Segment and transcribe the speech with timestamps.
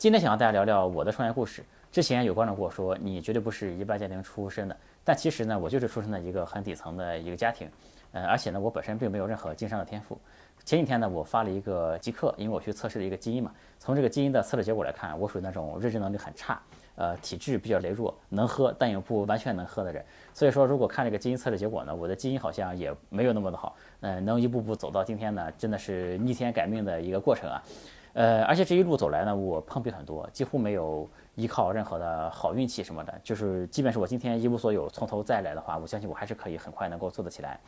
[0.00, 1.62] 今天想和大家聊聊我的创业故事。
[1.92, 7.68] 之前有观众跟我说，你绝对不是一般家庭出身的，但其实呢，我就是出生在一个很底层的一个家庭，
[8.12, 10.18] 呃，而且呢，我本身并没有任何经商的天赋。
[10.64, 16.58] 前几天呢，我发了一个即刻，因为我去测试了一个基因嘛，从这个基因的测试结果来看，我属于那种认知能力很差，
[16.94, 20.02] 呃，体质比较羸弱，能喝但又不完全能喝的人。
[20.32, 27.62] 所以说，如果看这个基因测试结果呢，我的基因好像也没有那么的好，呃，能一步步走到今天呢，真的是逆天改命的一个过程啊。
[28.12, 37.60] 呃，而且这一路走来呢，我碰壁很多，几乎没有依靠任何的好运气什么的，就是即便是我今天一无所有，从头再来的话，我相信我还是可以很快能够做得起来。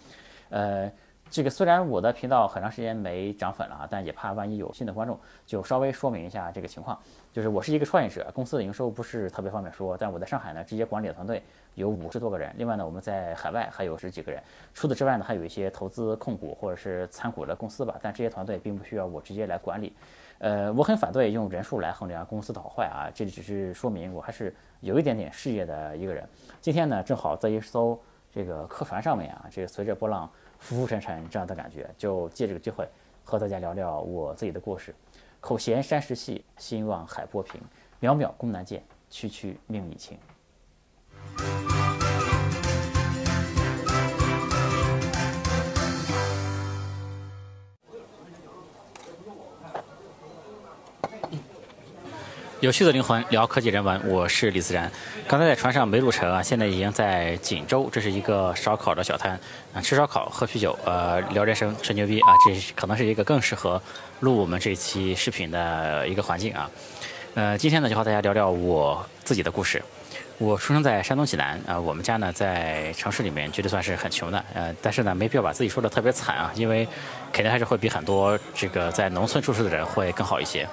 [0.51, 0.91] 呃，
[1.31, 6.99] 这个虽然我的频道很长时间没涨粉了啊，但也怕万一有新的观众，就稍微说明一下这个情况。
[7.33, 11.43] 就是我是一个创业者，公司的营收不是特别方便说，但我在上海呢，直接管理的团队
[11.77, 14.43] 有五十多个人，另外呢，我们在海外还有十几个人。
[14.75, 19.95] 除此之外呢，还有一些投资控股或者是参股的公司吧，但这些团队并不需要我直接来管理。
[20.43, 26.29] 呃，我很反对用人数来衡量公司的好坏啊，这只是说明我还是有一点点事业的一个人。
[26.61, 27.97] 今天呢，正好在一艘
[28.33, 32.85] 这个客船上面啊，这个随着波浪浮浮沉沉这样的感觉，就借这个机会
[33.23, 34.93] 和大家聊聊我自己的故事。
[35.39, 37.61] 口衔山石细，心望海波平，
[38.01, 40.19] 渺渺功难见，区区命已清。
[52.63, 54.89] 有趣的灵魂聊科技人文，我是李自然。
[55.27, 59.33] 刚才在船上没路成啊，现在已经在锦州，这是一个烧烤的小摊
[59.75, 63.83] 啊，吃烧烤喝啤酒，呃，聊人生吹牛逼啊，这可能是一个更适合
[64.21, 66.71] 录我们这期视频的一个环境啊。
[67.35, 69.83] 呃，今天呢就和大家聊聊我自己的故事。
[70.39, 76.87] 我出生在山东济南啊，我们家呢在城市里面绝对算是很穷的，呃，但是呢没必要把自己说的特别惨啊，因为
[77.33, 80.65] 肯定还是会比很多这个在农村出生的人会更好一些。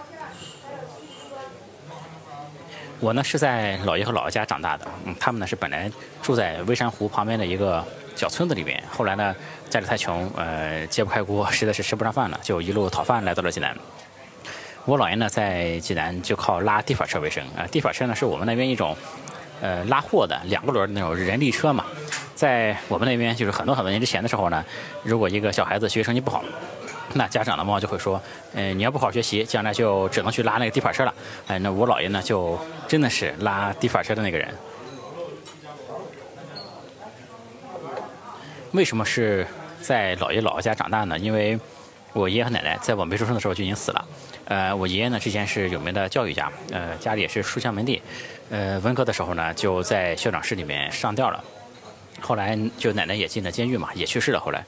[3.00, 5.90] 我呢是在姥爷和姥姥家长大的，嗯，他们呢是本来
[6.22, 7.82] 住在微山湖旁边的一个
[8.14, 9.34] 小村子里面，后来呢
[9.70, 13.74] 家里太穷，呃，揭不开锅，实在是吃不上饭了，就一路讨饭来到了济南。
[14.84, 18.98] 我姥爷呢在济南就靠拉地法车为生啊，地法车呢是我们那边一种
[19.62, 21.86] 呃拉货的两个轮的那种人力车嘛，
[22.36, 24.66] 在我们那边就是很多很多年之前的时候呢，
[25.04, 26.44] 如果一个小孩子学习成绩不好。
[27.14, 28.22] 那家长的嘛就会说，
[28.54, 31.14] 嗯，你要不好好学习，将来就只能去拉那个地板车了。
[31.48, 34.48] 哎，那我姥爷呢，就真的是拉地板车的那个人。
[38.74, 39.48] 为什么是
[39.82, 41.18] 在姥爷姥姥家长大呢？
[41.18, 41.60] 因为
[42.14, 44.08] 我爷爷和奶奶在我没出生的时候就已经死了。
[44.46, 48.00] 呃，我爷爷呢之前是有名的教育家，呃，家里也是书香门第。
[48.52, 51.44] 呃，文革的时候呢，就在校长室里面上吊了。
[52.22, 54.40] 后来就奶奶也进了监狱嘛，也去世了。
[54.40, 54.64] 后来。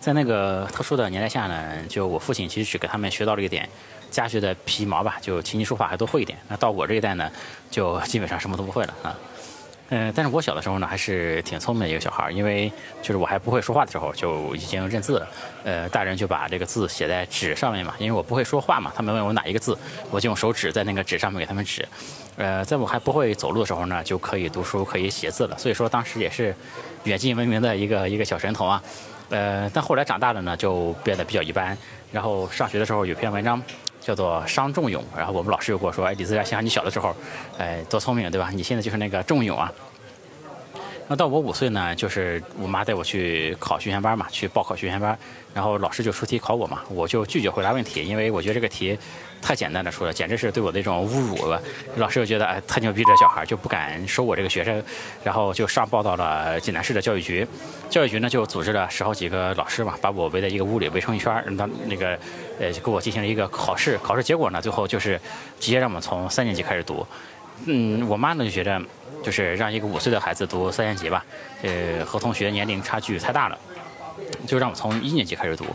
[0.00, 3.68] 在那个特殊的年代下呢，就我父亲其实只给他们学到了一点
[4.10, 6.38] 家学的皮毛吧，就琴棋书画还都会一点。
[6.48, 7.30] 那到我这一代呢，
[7.70, 9.14] 就基本上什么都不会了啊。
[9.90, 12.70] 嗯，但是我小的时候呢，还是挺聪明的一个小孩，因为
[13.00, 15.28] 就是我还不会说话的时候就已经认字了。
[15.64, 19.76] 呃，大人就把这个字写在纸上面嘛，因为我不会说话嘛，他们问我哪一个字，
[20.10, 21.88] 我就用手指在那个纸上面给他们指。
[22.36, 25.56] 呃，在我还不会走路的时候呢，就可以读书，可以写字了。
[25.58, 26.54] 所以说当时也是
[27.04, 28.82] 远近闻名的一个一个小神童啊。
[29.30, 31.76] 呃，但后来长大了呢，就变得比较一般。
[32.10, 33.62] 然后上学的时候有篇文章
[34.00, 37.14] 叫做《伤仲永》，然后我们老师又跟我说：“哎，李自然，想想你小的时候，
[37.58, 38.50] 哎，多聪明，对吧？
[38.52, 39.70] 你现在就是那个仲永啊。”
[41.10, 45.18] 那到我五岁呢，就是我妈带我去考学前班嘛，去报考学前班，
[45.54, 48.96] 然后老师就出题考我嘛，我就拒绝回答问题，因为我觉得这个题
[49.40, 51.58] 太简单的，出了简直是对我的一种侮辱了。
[51.96, 54.84] 老师又觉得哎太牛逼，这小孩就不敢收我这个学生，
[55.24, 57.46] 然后就上报到了济南市的教育局，
[57.88, 62.18] 教育局呢就组织了十好几个老师嘛，把我围在一个屋里围成一圈，让他那个
[62.60, 65.18] 呃给我进行了一个考试，考试结果呢最后就是
[65.58, 67.06] 直接让我们从三年级开始读。
[67.66, 68.80] 嗯，我妈呢就觉得。
[69.20, 71.24] 就是让一个五岁的孩子读三年级吧，
[71.62, 73.58] 呃，和同学年龄差距太大了，
[74.46, 75.66] 就让我从一年级开始读。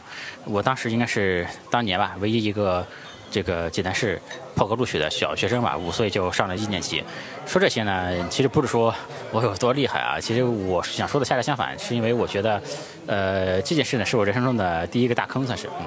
[0.46, 2.88] 我当时应该是当年吧，唯一一个
[3.30, 4.20] 这个济南市
[4.56, 7.04] 破格录取的小学生吧，五岁就上了一年级。
[7.46, 8.96] 说这些呢，其实不是说
[9.31, 12.62] 我有多厉害啊，其实我想说的恰恰相反，是因为我觉得，
[13.07, 15.86] 呃，这件事呢是我人生中的第一个大坑，算是，嗯，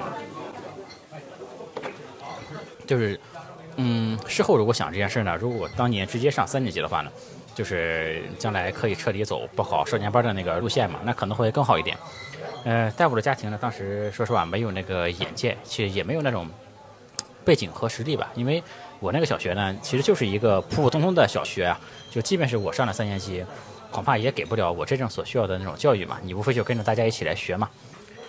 [2.85, 3.19] 就是，
[3.77, 7.11] 嗯，事后如果想这件事呢，如果当年直接上三年级的话呢？
[7.55, 11.97] 就是将来可以彻底走报考少年班的那个路线嘛，那可能会更好一点。
[12.63, 16.47] 呃，在我的家庭呢，当时说实话没有那个眼界，其实也没有那种
[17.43, 18.29] 背景和实力吧。
[18.35, 18.63] 因为
[18.99, 21.79] 我那个小学呢，其实就是一个普普通通的小学啊，
[22.11, 23.43] 就即便是我上了三年级，
[23.89, 26.19] 恐怕也给不了我真正所需要的那种教育嘛。
[26.21, 27.67] 你无非就跟着大家一起来学嘛。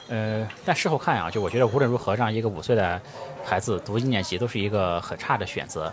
[0.08, 3.00] 呃，但事后看啊，就我觉得无论如何让一个五岁的
[3.44, 5.92] 孩子读一年级都是一个很差的选择。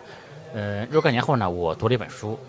[0.53, 2.39] 呃，若干年后呢，我读了一本书，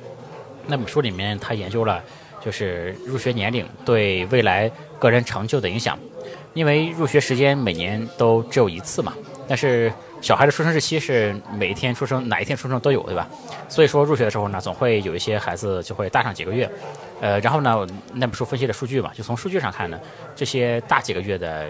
[0.66, 2.00] 那本书里面他研究了
[2.44, 4.70] 就是入学年龄对未来
[5.00, 5.98] 个人成就的影响，
[6.54, 9.12] 因为入学时间每年都只有一次嘛，
[9.48, 9.92] 但是。
[10.22, 13.28] 小孩的出生日期是每一天出生，哪一天出生都有，对吧？
[13.68, 16.68] 所以说入学的时候呢，总会有一些孩子就会大上几个月，
[17.20, 20.00] 呃，然后呢，那本书分析的数据嘛，就从数据上看呢，
[20.34, 21.68] 这些大几个月的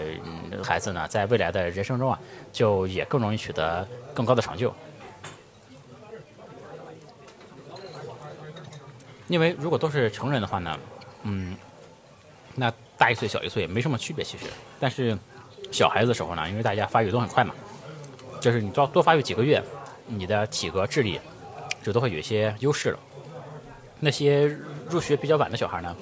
[0.63, 2.17] 孩子呢，在未来的人生中啊，
[2.53, 4.73] 就也更容易取得更高的成就。
[9.27, 10.79] 因为如果都是成人的话呢，
[11.23, 11.55] 嗯，
[12.55, 14.45] 那大一岁小一岁没什么区别其实，
[14.79, 15.15] 但是
[15.69, 17.53] 小孩子的时候呢，因为大家发育都很快嘛。
[18.39, 19.61] 就是你多多发育几个月，
[20.05, 21.19] 你的体格、智力
[21.83, 22.99] 就都会有一些优势了。
[23.99, 24.45] 那些
[24.89, 25.95] 入学比较晚的小孩呢，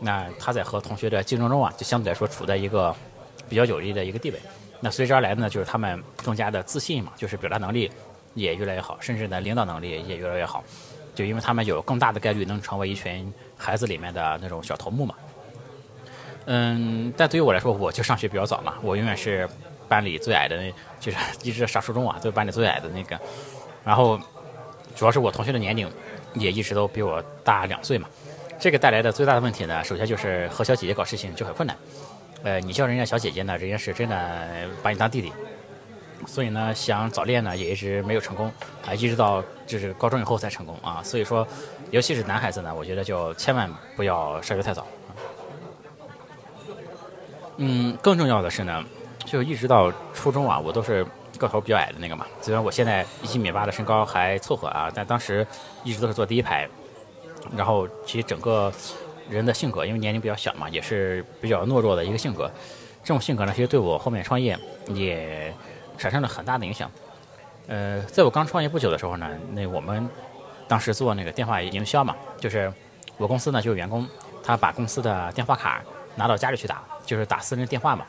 [0.00, 2.94] 那他在和同学的竞争中啊，就相对来说处在一个
[3.48, 4.40] 比较有利的一个地位。
[4.80, 7.90] 那随之而来呢，就是他们更加的自信嘛，就是表达能力
[8.34, 10.64] 也越来越好，甚至呢领导能力也越来越好。
[11.14, 15.14] 就因为他们有更大的概率能成为一群孩子里面的那种小头目嘛。
[16.46, 19.48] 嗯，但对于我来说，我就上学比较早嘛，我永远是。
[19.92, 23.20] 班里最矮的，那就是一直上初中啊，就是班里最矮的那个。
[23.84, 24.18] 然后，
[24.96, 25.86] 主要是我同学的年龄
[26.32, 28.08] 也一直都比我大两岁嘛。
[28.58, 31.76] 这个带来的最大的问题呢，首先就是和小姐姐搞事情就很困难。
[32.42, 34.16] 呃，你叫人家小姐姐呢，人家是真的
[34.82, 35.30] 把你当弟弟。
[36.26, 38.50] 所以呢，想早恋呢，也一直没有成功
[38.86, 41.02] 啊，一直到就是高中以后才成功啊。
[41.04, 41.46] 所以说，
[41.90, 44.86] 尤其是男孩子呢，我觉得就千万不要上学太早。
[47.58, 48.82] 嗯，更重要的是呢。
[49.24, 51.06] 就一直到初中啊，我都是
[51.38, 52.26] 个头比较矮的那个嘛。
[52.40, 55.46] 虽然我现在一米八的身高还凑合啊，但当时
[55.84, 56.68] 一直都是坐第一排。
[57.56, 58.72] 然后其实整个
[59.28, 62.48] 人的性格，因为年龄比较小嘛，也是比较懦弱的一个性格。
[63.02, 65.52] 这种性格呢，其实对我后面创业也
[65.98, 66.88] 产生了很大的影响。
[67.66, 70.08] 呃，在我刚创业不久的时候呢，那我们
[70.68, 72.72] 当时做那个电话营销嘛，就是
[73.16, 74.06] 我公司呢就有员工，
[74.44, 75.82] 他把公司的电话卡
[76.14, 78.06] 拿到家里去打，就是打私人电话嘛。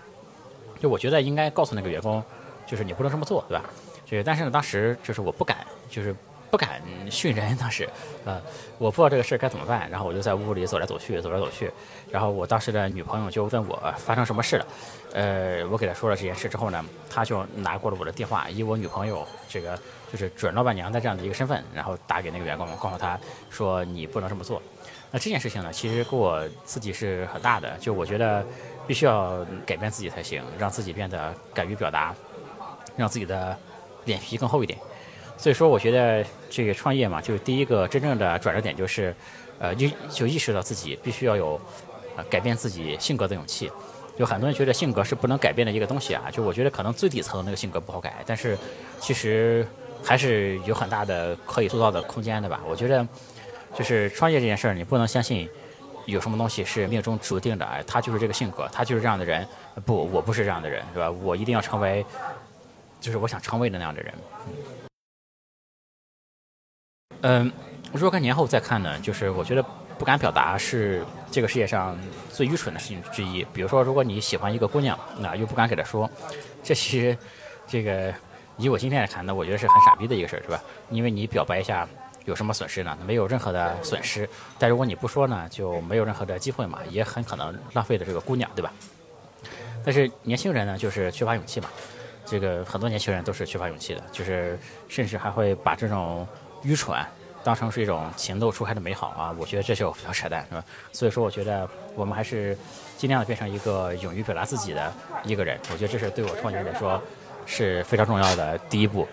[0.84, 2.22] 就我觉得应该告诉那个员工，
[2.68, 3.64] 就是你不能这么做，对吧？
[4.06, 6.14] 就但是呢，当时就是我不敢，就是
[6.52, 7.56] 不敢训人。
[7.56, 7.88] 当时，
[8.26, 8.42] 呃，
[8.78, 11.72] 我不知道这个事儿该怎么办，然后我就在屋里走来走去，走来走去。
[12.12, 14.66] 然后我当时的女朋友就问我发生什么事了，
[15.14, 19.80] 呃，我给她说了这件事之后呢，她就拿过了我的电话，以我女朋友这个
[20.12, 23.18] 就是准老板娘的这样的一个身份，然后打给那个员工，告诉他
[23.50, 24.62] 说你不能这么做。
[25.12, 28.46] 那这件事情呢，其实给我刺激是很大的，就我觉得。
[28.88, 32.14] 必须要改变自己才行，让自己变得敢于表达，
[32.96, 33.58] 让自己的
[34.06, 34.78] 脸皮更厚一点。
[35.38, 39.14] 所以说，我觉得这个创业嘛，就是第一个真正的转折点，就是
[39.60, 41.60] 呃，就就意识到自己必须要有
[42.16, 43.72] 呃改变自己性格的勇气。
[44.18, 48.58] 就很多人觉得性格是不能改变的一个东西啊，就我觉得可能最底层的那个性格不好改，但是
[49.00, 49.68] 其实
[50.04, 52.62] 还是有很大的可以做到的空间的吧。
[52.68, 53.06] 我觉得
[53.74, 55.50] 就是创业这件事儿，你不能相信。
[56.06, 57.66] 有什么东西是命中注定的？
[57.66, 59.48] 哎，他就是这个性格，他就是这样的人。
[59.86, 61.10] 不，我不是这样的人，是吧？
[61.10, 62.06] 我一定要成为，
[63.00, 64.14] 就是我想成为的那样的人。
[67.22, 67.52] 嗯，
[67.94, 69.64] 若干年后再看呢，就是我觉得
[69.98, 71.98] 不敢表达是这个世界上
[72.30, 73.44] 最愚蠢的事情之一。
[73.54, 76.10] 比如说，如果你喜欢一个姑娘，那又不敢给她说，
[76.62, 77.18] 这其实
[77.66, 78.14] 这个
[78.58, 80.62] 以我今天来看，那我觉得是很傻逼的一个事儿，是吧？
[80.90, 81.88] 因为你表白一下。
[82.26, 82.98] 有什么损失呢？
[83.06, 84.28] 没有任何的损失。
[84.58, 88.72] 但如果你不说呢，就没有任何的机会嘛，也很可能浪费了这个姑娘，对吧？
[89.84, 91.70] 但是年轻人呢，就是缺乏勇气嘛。
[92.26, 96.26] 这个很多年轻人都是缺乏勇气的，就是甚至还会把这种
[96.62, 96.98] 愚蠢
[97.44, 99.36] 当成是一种情窦初开的美好啊。
[99.38, 100.64] 我觉得这就比较扯淡，是吧？
[100.94, 102.58] 所以说，我觉得我们还是
[102.98, 104.94] 尽量的变成一个勇于表达自己的
[105.26, 105.60] 一个人。
[105.70, 107.00] 我觉得这是对我创业来说
[107.46, 109.06] 是非常重要的第一步。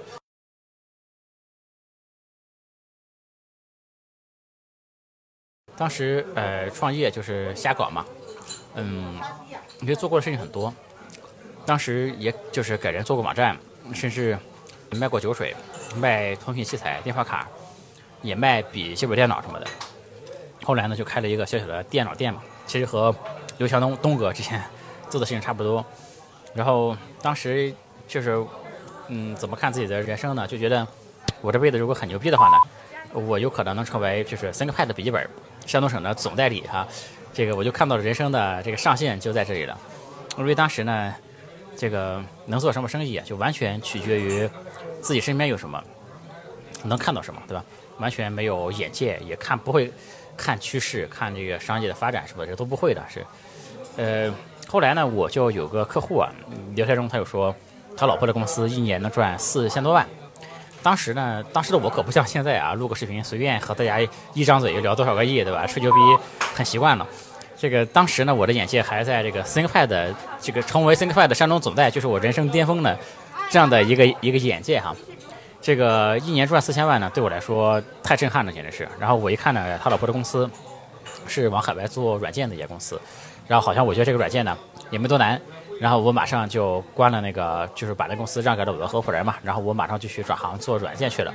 [5.80, 8.04] 当时呃创业就是瞎搞嘛，
[8.74, 9.18] 嗯，
[9.80, 10.70] 因为做过的事情很多。
[11.64, 13.56] 当时也就是给人做过网站，
[13.94, 14.38] 甚至
[14.90, 15.56] 卖过酒水，
[15.96, 17.48] 卖通讯器材、电话卡，
[18.20, 19.66] 也卖笔记本电脑什么的。
[20.62, 23.14] 后来呢，就开了一个小小的电脑店嘛，其实和
[23.56, 24.62] 刘强东东哥之前
[25.08, 25.82] 做的事情差不多。
[26.52, 27.72] 然后当时
[28.06, 28.38] 就是
[29.08, 30.46] 嗯，怎么看自己的人生呢？
[30.46, 30.86] 就觉得
[31.40, 32.56] 我这辈子如果很牛逼的话呢，
[33.12, 35.28] 我有可能能成为就是 ThinkPad 笔记本。
[35.66, 36.86] 山东省的总代理哈，
[37.32, 39.78] 这个我就看到了人生的这个上限就在这里了。
[40.38, 41.14] 因为当时呢，
[41.76, 44.48] 这个能做什么生意啊，就完全取决于
[45.00, 45.80] 自己身边有什么，
[46.82, 47.64] 能看到什么，对吧？
[47.98, 49.92] 完全没有眼界，也看不会
[50.36, 53.04] 看趋势，看这个商业的发展什么的，这都不会的。
[53.08, 53.24] 是，
[53.96, 54.32] 呃，
[54.66, 56.32] 后来呢，我就有个客户啊，
[56.74, 57.54] 聊天中他就说，
[57.96, 60.08] 他老婆的公司一年能赚四千多万，
[60.82, 63.98] 当时呢，当时的我可不像现在啊，录个视频随便和大家
[64.34, 65.66] 一张嘴就聊多少个亿，对吧？
[65.66, 65.98] 吹牛逼
[66.54, 67.06] 很习惯了。
[67.56, 72.98] 这个当时呢，我的眼界还在这个 ThinkPad 这个成为 ThinkPad 的山东总代，就是我人生巅峰的
[73.50, 74.96] 这样的一个一个眼界哈。
[75.60, 78.88] 这个一年赚四千万呢，对我来说太震撼了，简直是。
[78.98, 80.48] 然后我一看呢，他老婆的公司
[81.26, 82.98] 是往海外做软件的一家公司，
[83.46, 84.56] 然后好像我觉得这个软件呢
[84.90, 85.38] 也没多难。
[85.80, 89.36] 然后我马上就关了那个，就是把那公司让给了我的合伙人嘛。
[89.42, 91.34] 然后我马上就去转行做软件去了。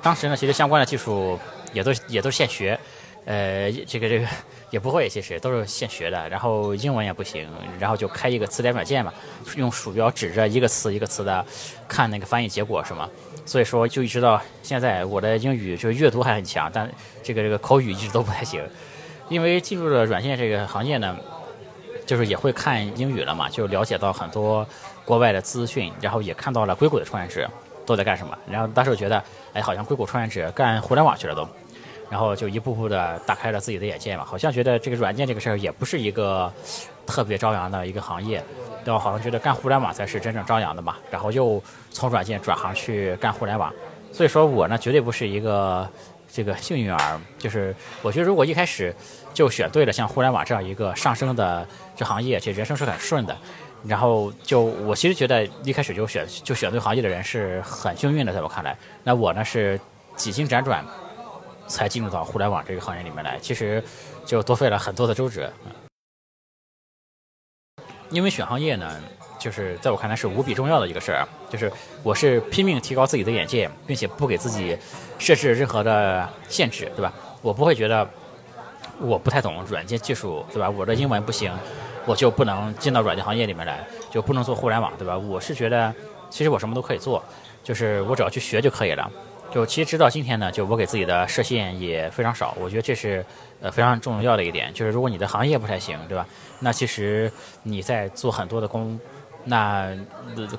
[0.00, 1.36] 当时呢，其实相关的技术
[1.72, 2.78] 也都也都现学，
[3.24, 4.26] 呃，这个这个
[4.70, 6.28] 也不会，其实都是现学的。
[6.28, 7.48] 然后英文也不行，
[7.80, 9.12] 然后就开一个词典软件嘛，
[9.56, 11.44] 用鼠标指着一个词一个词的
[11.88, 13.10] 看那个翻译结果是吗？
[13.44, 16.88] 所以说就一直到现在，我的英语就是阅读还很强，但
[17.24, 18.62] 这个这个口语一直都不太行。
[19.28, 21.16] 因为进入了软件这个行业呢。
[22.10, 24.66] 就是也会看英语了嘛，就了解到很多
[25.04, 27.48] 国外的资讯，然后也看到了硅谷的创业者
[27.86, 28.36] 都在干什么。
[28.50, 31.48] 然后当时我觉得，哎，好像硅谷创业者干互联网去了都，
[32.10, 34.24] 然后就一步步的打开了自己的眼界嘛。
[34.24, 36.52] 好像觉得这个软件这个事儿也不是一个
[37.06, 38.42] 特别朝阳的一个行业，
[38.84, 40.96] 然后好像觉得干互联网才是真正朝阳的嘛。
[41.12, 41.62] 然后又
[41.92, 43.72] 从软件转行去干互联网，
[44.12, 45.88] 所以说我呢绝对不是一个。
[46.32, 48.94] 这个幸运儿，就是我觉得如果一开始
[49.40, 51.66] 就选对了像互联网这样一个上升的
[51.96, 53.34] 这行业，其实人生是很顺的。
[53.86, 58.76] 然后就我其实觉得一开始就选就选对行业的人是很幸运的，在我看来。
[59.02, 59.80] 那我呢是
[60.14, 60.84] 几经辗转
[61.66, 63.82] 才进入到互联网这个行业里面来，其实
[64.26, 65.50] 就多费了很多的周折。
[68.10, 69.00] 因为选行业呢。
[69.38, 74.76] 就是在我看来是无比重要的一个事儿，就是我是拼命提高自己的眼界，并且不给自己
[75.18, 77.10] 设置任何的限制，对吧？
[77.40, 78.06] 我不会觉得
[79.00, 80.68] 我不太懂软件技术，对吧？
[80.68, 81.52] 我的英文不行，
[82.06, 85.16] 我就不能进到软件行业里面来，就不能做互联网，对吧？
[85.16, 85.92] 我是觉得
[86.28, 87.22] 其实我什么都可以做，
[87.64, 89.10] 就是我只要去学就可以了。
[89.50, 93.24] 就其实直到今天呢，就我给自己的设限也非常少，我觉得这是
[93.60, 94.72] 呃非常重要的一点。
[94.72, 96.26] 就是如果你的行业不太行，对吧？
[96.60, 97.30] 那其实
[97.64, 98.98] 你在做很多的工。
[99.42, 99.88] 那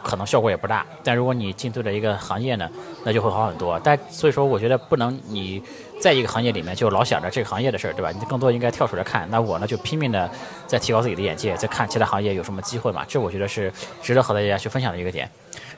[0.02, 2.68] 可能效果也不大，但如果你进对了一个行业呢，
[3.06, 3.80] 那就会好很多。
[3.84, 5.62] 但所以说，我觉得不能你
[6.02, 8.12] 在一个行业里面就老想着这个行业的事儿，对吧？
[8.12, 9.28] 你更多应该跳出来看。
[9.30, 10.30] 那我呢，就拼命的
[10.66, 13.06] 在提高自己的眼界，在看其他行业有什么机会嘛。
[13.08, 15.30] 这我觉得是值得和大家去分享的一个点。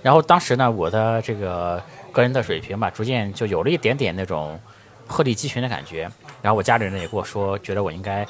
[0.02, 4.60] 然后当时呢，我的这个个人的水平吧，逐渐就有了一点点那种
[5.06, 6.10] 鹤立鸡群的感觉。
[6.42, 8.26] 然后我家里人呢也跟我说，觉得我应该。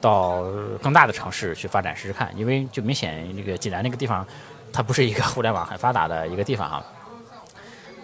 [0.00, 0.44] 到
[0.80, 4.24] 更大的城市去发展试试看，因为就明显那个济南那个地方，
[4.72, 6.84] 它不是一个互联网很发达的一个地方哈。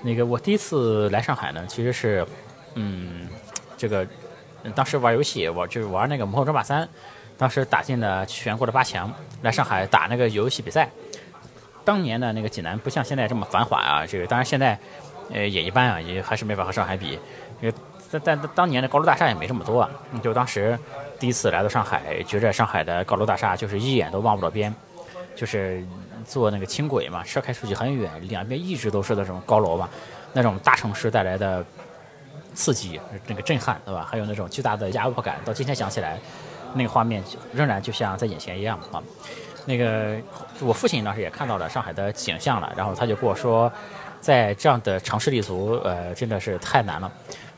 [0.02, 2.26] 那个我第一次来上海呢，其实是，
[2.74, 3.28] 嗯，
[3.76, 4.06] 这个
[4.74, 6.82] 当时玩游戏，我就是玩那个《魔兽争霸三》，
[7.36, 9.12] 当时打进了全国的八强，
[9.42, 10.88] 来上海打那个游戏比赛。
[11.84, 14.78] 当年的那个济南不像现在这么繁华啊，这个当然现在
[15.32, 17.18] 呃也一般啊，也还是没法和上海比。
[17.60, 17.74] 因为
[18.10, 19.90] 但但当年的高楼大厦也没这么多啊，
[20.22, 20.78] 就当时。
[21.16, 24.74] 第一次来到上海，觉着上海的高楼大厦就是一眼都望不到边，
[25.36, 25.82] 就是
[26.26, 29.88] 坐那个轻轨嘛，车开出去很远，两边一直都是那种高楼嘛，
[30.32, 31.64] 那种大城市带来的
[32.54, 34.06] 刺激，那个震撼，对吧？
[34.10, 36.18] 还有那种巨大的压迫感，到今天想起来，
[36.74, 39.02] 那个画面仍然就像在眼前一样啊。
[39.66, 40.16] 那个
[40.60, 43.70] 我父亲当时也看到了上海的景象了，然后他就跟我说，
[44.20, 47.10] 在这样的城市立足，呃，真的是太难了。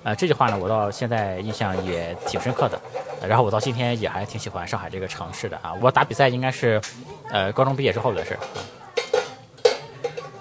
[0.05, 2.81] 呃，这句话呢，我到现在印象也挺深刻的。
[3.27, 5.75] 然后我到今天也还挺喜欢上海这个城市的啊。
[5.81, 6.81] 我打比赛应该是，
[7.31, 8.39] 呃，高中毕业之后的事。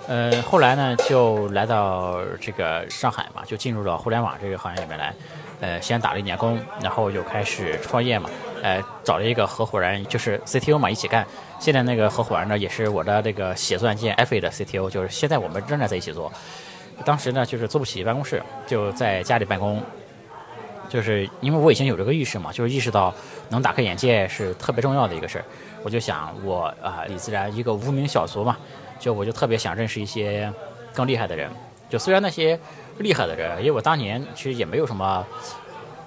[0.08, 5.14] 呃，后来呢，就来到这个上海嘛，就进入了互联网这个行业里面来。
[5.62, 8.30] 呃，先打了一年工，然后又开始创业嘛。
[8.62, 11.26] 呃，找了一个合伙人，就是 CTO 嘛，一起干。
[11.60, 16.32] 现在那个合伙人呢，也是我的这个写作软件 f a 的 CTO，就是现在我们仍然在一起做。
[17.04, 19.82] 当时呢，就是租不起办公室，就在家里办公。
[20.88, 23.14] 就是因为我已经有这个意识嘛，就是意识到
[23.50, 25.46] 能打开眼界是特别重要的一个事儿。
[25.82, 28.56] 我就想，我啊，李自然一个无名小卒嘛，
[29.00, 30.52] 就我就特别想认识一些
[30.94, 31.50] 更厉害的人。
[31.90, 32.60] 就虽然那些
[32.98, 35.26] 厉害的人，因为我当年其实也没有什么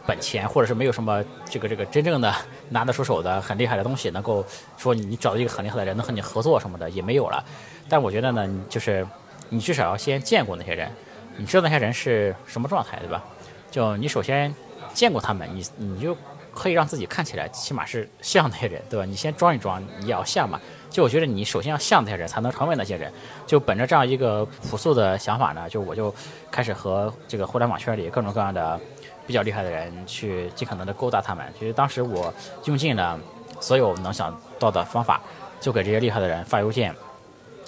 [0.06, 2.34] 本钱，或者是没有什么这个这个真正的
[2.70, 4.44] 拿得出手的很厉害的东西，能够
[4.76, 7.44] 说你找到一个很厉害的人能和你合作什么的也没有了。
[7.88, 9.06] 但我觉得呢，就是。
[9.50, 10.92] 你至少要先见过那些人，
[11.38, 13.24] 你知道那些人是什么状态，对吧？
[13.70, 14.54] 就你首先
[14.92, 16.14] 见过他们，你你就
[16.52, 19.06] 可以让自己看起来起码是像那些人，对吧？
[19.06, 20.60] 你先装一装，你也要像嘛。
[20.90, 23.12] 就我觉得你首先要像那些人，才能成为那些人。
[23.46, 26.14] 就本着这样一个朴素的想法呢，就我就
[26.50, 28.80] 开始和这个互联网圈里各种各样的
[29.26, 31.44] 比较厉害的人去尽可能的勾搭他们。
[31.58, 32.32] 其实当时我
[32.64, 33.18] 用尽了
[33.60, 35.20] 所有能想到的方法，
[35.60, 36.94] 就给这些厉害的人发邮件。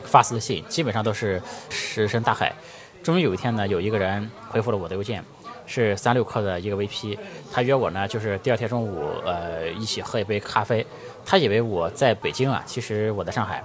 [0.02, 2.50] 发私信基本上都是石沉大海，
[3.02, 5.22] 终于有一天呢，有一个人回复了我的邮件，
[5.66, 7.18] 是三六氪的一个 VP，
[7.52, 10.86] 他约我呢，就是第二天中午，呃，一起喝一杯咖啡。
[11.24, 13.62] 他以为我在北京啊，其实我在上海。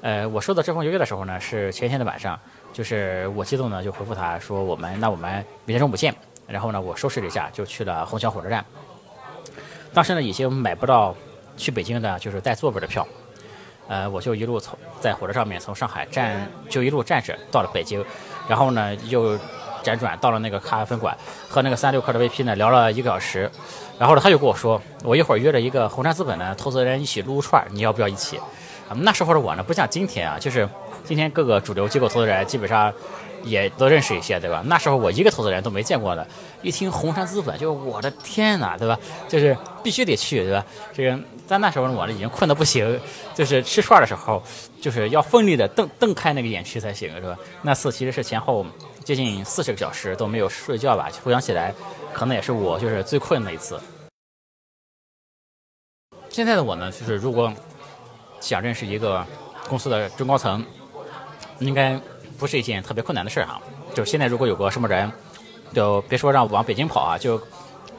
[0.00, 2.38] 呃，我收到这封邮件的时候呢，是前一天的晚上，
[2.72, 6.14] 就是我激动呢，就回复他说我们那我们明天中午见。
[6.46, 8.62] 然后呢，我收拾了一下，就去了虹桥火车站。
[9.94, 11.14] 当时呢，已经买不到
[11.56, 13.06] 去北京的就是带座位的票。
[13.88, 18.04] 呃，我就一路从在火车上面从上海站就一路站着到了北京，
[18.48, 19.38] 然后呢又
[19.84, 21.16] 辗转到了那个咖啡馆，
[21.48, 23.50] 和那个三六克的 VP 呢聊了一个小时，
[23.98, 28.40] 然后呢他就跟我说，我一会儿约着一个红杉资本的投资人一起撸串，你要不要一起？
[28.96, 30.68] 那时候的我呢不像今天啊，就是
[31.04, 32.92] 今天各个主流机构投资人基本上。
[33.44, 34.62] 也都认识一些，对吧？
[34.66, 36.26] 那时候我一个投资人都没见过的，
[36.62, 38.98] 一听红杉资本，就我的天哪，对吧？
[39.28, 40.64] 就是必须得去，对吧？
[40.92, 42.98] 这个在那时候呢我呢已经困得不行，
[43.34, 44.42] 就是吃串的时候，
[44.80, 47.36] 就是要奋力的瞪瞪开那个眼去才行，是吧？
[47.62, 48.64] 那次其实是前后
[49.04, 51.10] 接近四十个小时都没有睡觉吧？
[51.22, 51.74] 回想起来，
[52.12, 53.78] 可能也是我就是最困的一次。
[56.30, 57.52] 现在的我呢，就是如果
[58.40, 59.24] 想认识一个
[59.68, 60.64] 公司的中高层，
[61.58, 62.00] 应该。
[62.38, 63.60] 不是一件特别困难的事儿哈，
[63.94, 65.10] 就现在如果有个什么人，
[65.72, 67.40] 就别说让往北京跑啊，就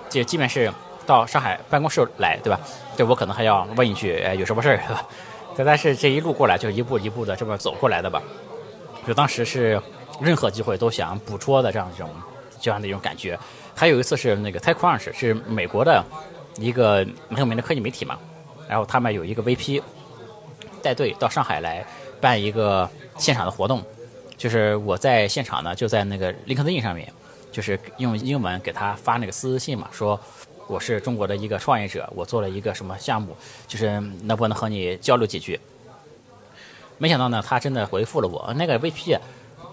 [0.10, 0.72] 就即便是
[1.06, 2.60] 到上海办公室来，对吧？
[2.98, 5.06] 就我可能还要问一句，哎，有什么事儿，对吧？
[5.58, 8.22] 但是这一路过来就一步一步的这么走过来的吧，
[9.08, 9.82] 就当时是
[10.20, 12.10] 任何机会都想捕捉的这样一种
[12.60, 13.38] 这样的一种感觉。
[13.74, 16.04] 还有一次是那个 TechCrunch，是美国的
[16.58, 18.18] 一个很有名的科技媒体嘛，
[18.68, 19.82] 然后他们有一个 VP
[20.82, 21.86] 带队到上海来
[22.22, 23.84] 办一个现场的活动。
[24.38, 27.12] 就是我在现场呢，就在那个 LinkedIn 上面，
[27.52, 30.20] 就是用英文给他发那个私信嘛，说
[30.68, 33.36] 我是中国的一个创业者，我做了一个什么项目，
[33.68, 35.60] 就是能不能和你交流几句？
[36.98, 38.54] 没想到呢，他真的回复了我。
[38.58, 39.18] 那个 VP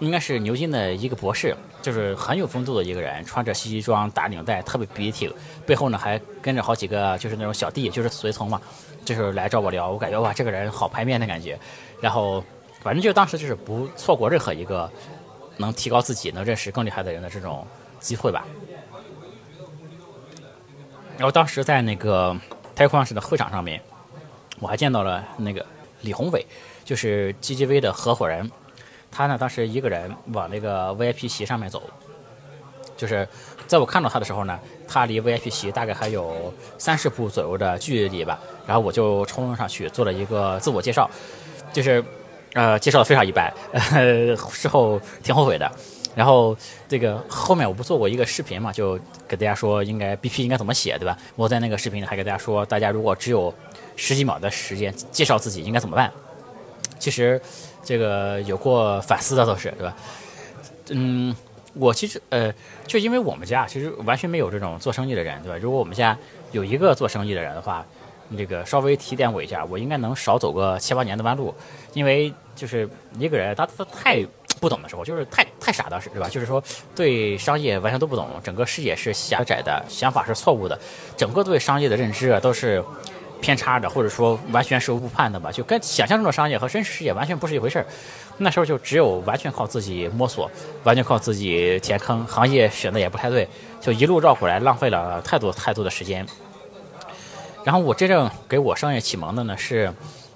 [0.01, 5.33] 应该是牛津的一个博士，就是很有风度的一个人，穿着西装打领带，特别笔挺，
[5.67, 8.61] 背后呢还跟着好几个就是那种小弟，就是随从嘛，
[9.05, 9.91] 就是来找我聊。
[9.91, 11.59] 我感觉哇，这个人好排面的感觉，
[12.01, 12.45] 然后。
[12.83, 14.91] 反正就当时就是不错过任何一个
[15.59, 17.65] 能提高自己、能认识更厉害的人的这种
[18.01, 18.45] 机会吧。
[21.17, 22.37] 然后当时在那个
[22.75, 23.81] 太空室的会场上面，
[24.59, 25.65] 我还见到了那个
[26.01, 26.45] 李宏伟，
[26.85, 28.51] 就是 GGV 的合伙人。
[29.13, 31.83] 他呢当时一个人往那个 VIP 席上面走，
[32.97, 33.29] 就是
[33.69, 38.41] 在我看到他的时候呢，他离 VIP 席大概还有三十步左右的距离吧。
[38.67, 41.09] 然后我就冲上去做了一个自我介绍，
[41.73, 42.05] 就是。
[42.55, 45.71] 呃，介绍的非常一般，呃，事后挺后悔的。
[46.15, 46.55] 然后
[46.87, 51.17] 这个后面我不做过一个视频嘛，就给大家说应该 BP 应该怎么写，对吧？
[51.37, 53.53] 我在那个视频里还给大家说，大家如果只有
[53.97, 56.13] 十几秒的时间介绍自己应该怎么办？
[56.99, 57.41] 其实
[57.83, 59.97] 这个有过反思的都是，对吧？
[60.91, 61.35] 嗯，
[61.73, 62.53] 我其实呃，
[62.87, 65.57] 就因为我们家其实完全没有这种做生意的人，对吧？
[65.57, 66.15] 如果我们家
[66.51, 67.87] 有一个做生意的人的话。
[68.37, 71.55] 这个稍微提点我一下，我应该能少走个七八年的弯路，
[71.93, 74.25] 因为就是一个人他他太
[74.61, 76.29] 不懂的时候，就是太太傻当时，对吧？
[76.29, 76.63] 就是说
[76.95, 80.79] 对商业完全都不懂，整个视野是狭窄的，想法是错误的，
[81.17, 82.85] 整个对商业的认知啊都是
[83.41, 87.87] 偏差的，或者说完全是误判的吧，就跟想象中的商业和真实世界完全不是一回事儿。
[88.39, 90.51] 那时候就只有完全靠自己摸索，
[90.85, 93.49] 完全靠自己填坑，行业选的也不太对，
[93.81, 96.25] 就一路绕过来，浪费了太多太多的时间。
[97.65, 99.93] 然后我真正给我商业启蒙的呢是，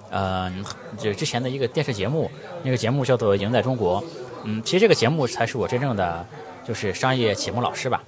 [0.09, 0.51] 呃，
[0.97, 2.31] 就之前的一个电视节目，
[2.63, 4.01] 那个节目叫做《赢在中国》。
[4.43, 6.25] 嗯，其实这个节目才是我真正的
[6.65, 8.01] 就是商业启蒙老师吧。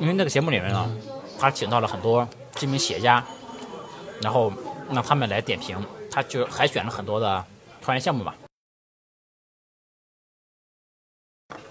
[0.00, 0.90] 因为那个节目里面呢，
[1.38, 3.24] 他请到了很多知名企业家，
[4.20, 4.52] 然后
[4.90, 5.78] 让他们来点评，
[6.10, 7.44] 他就还选了很多的
[7.80, 8.34] 创业项目嘛。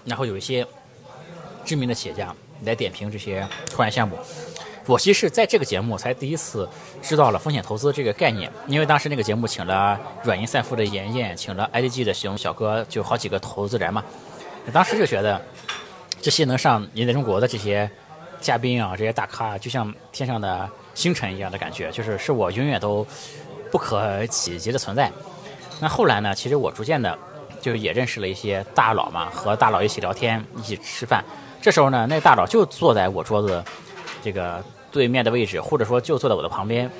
[0.06, 0.66] 然后有一些
[1.66, 4.16] 知名的企业家来点评这些创业项目。
[4.86, 6.68] 我其实在这个节目才第一次
[7.00, 14.02] 知道了风险投资这个概念，因为当时那个节目请了软银赛富的严燕，请了 IDG 的熊小哥，就好几个投资人嘛。
[14.72, 15.40] 当时就觉得
[16.20, 17.88] 这些能上《赢在中国》的这些
[18.40, 23.06] 嘉宾啊，这些大咖，就像天上的星辰一样的感觉，就是是我永远都
[23.70, 25.08] 不可企及的存在。
[25.80, 27.16] 那后来呢，其实我逐渐的
[27.60, 31.24] 就也认识了一些大佬嘛，和大佬一起聊天，一起吃饭。
[31.60, 33.62] 这时候呢，那大佬就坐在我桌子。
[34.24, 34.62] 这个
[34.92, 36.90] 对面的位置，或者说就坐在我的旁边，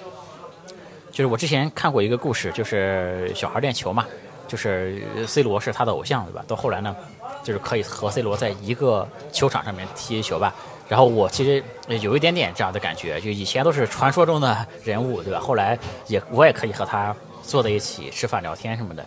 [1.11, 4.07] 就是我之前看过一个故事，就是小孩练球嘛，
[4.49, 6.45] 就是 C 罗是他的偶像，对吧？
[6.49, 6.97] 到后来呢，
[7.45, 10.55] 就是可以和 C 罗在一个球场上面踢球吧。
[10.89, 11.63] 然后我其实
[12.01, 15.39] 有一点点这样的感觉，就以前都是传说中的人物，对吧？
[15.39, 19.07] 后来也我也可以和他坐在一起吃饭聊天什么的。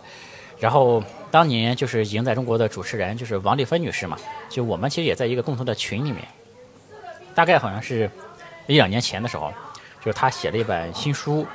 [0.58, 4.16] 然后当年就是赢在中国的主持人就是王丽芬女士嘛，
[4.48, 6.26] 就我们其实也在一个共同的群里面，
[7.34, 8.10] 大概好像是
[8.66, 9.52] 一两年前的时候，
[10.00, 11.46] 就是他写了一本新书，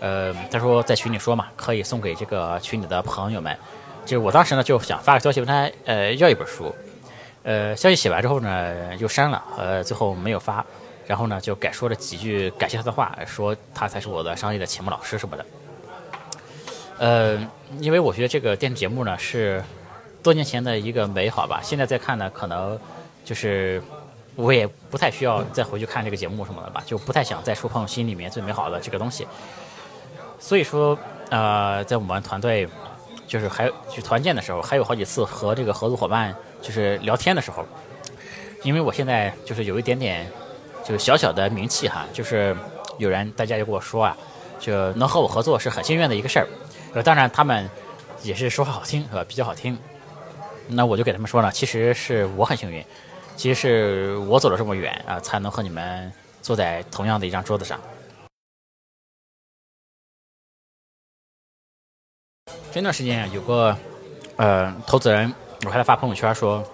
[0.00, 3.56] 呃，他说在群里说嘛，可以送给这个群里的朋友们。
[4.04, 6.72] 就我当时呢就想发个消息问他，呃，要一本书，
[7.42, 10.64] 呃，消息写完之后呢又删了，呃，最后没有发，
[11.06, 15.46] 然后呢就改说了几句感谢他的话，说他才是我的商业的启蒙老师什么的。
[16.98, 19.62] 呃，因为我觉得这个电视节目呢是
[20.22, 22.78] 多年前的一个美好吧，现在再看呢，可能
[23.24, 23.82] 就是
[24.36, 29.26] 我也不太需要再回去看这个节目什么的吧，就不太想再触碰心里面最美好的这个东西。
[30.38, 30.96] 所以说，
[31.30, 32.68] 呃，在我们团队
[33.26, 37.64] 就是还去团建的时候，还有好几次和这个合作伙伴就是聊天的时候，
[38.62, 40.30] 因为我现在就是有一点点
[40.84, 42.54] 就是小小的名气哈，就是
[42.98, 44.16] 有人大家就跟我说啊，
[44.60, 46.46] 就能和我合作是很幸运的一个事儿。
[46.92, 47.68] 呃，当然他们
[48.22, 49.24] 也是说话好听，是吧？
[49.26, 49.76] 比较好听。
[50.68, 52.84] 那我就给他们说了，其实是我很幸运，
[53.36, 57.78] 其实是我走了这么远啊，才能和你们坐在同样的一张桌子上。
[62.72, 63.76] 前段时间有个
[64.36, 65.32] 呃投资人，
[65.64, 66.64] 我还在发朋友圈说，